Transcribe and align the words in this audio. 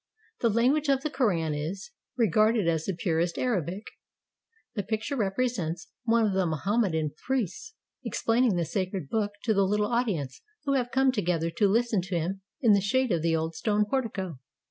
The 0.39 0.49
language 0.49 0.89
of 0.89 1.01
the 1.03 1.11
Koran 1.11 1.53
is 1.53 1.91
regarded 2.17 2.67
as 2.67 2.85
the 2.85 2.95
purest 2.95 3.37
Arabic. 3.37 3.83
The 4.73 4.81
picture 4.81 5.15
represents 5.15 5.91
one 6.05 6.25
of 6.25 6.33
the 6.33 6.47
Mohammedan 6.47 7.11
priests 7.27 7.75
explaining 8.03 8.55
the 8.55 8.65
sacred 8.65 9.09
book 9.09 9.33
to 9.43 9.53
the 9.53 9.61
little 9.61 9.91
audience 9.93 10.41
who 10.63 10.73
have 10.73 10.89
come 10.89 11.11
together 11.11 11.51
to 11.51 11.67
listen 11.69 12.01
to 12.01 12.15
him 12.17 12.41
in 12.61 12.73
the 12.73 12.81
shade 12.81 13.11
of 13.11 13.21
the 13.21 13.35
old 13.35 13.53
stone 13.53 13.85
portico. 13.85 14.39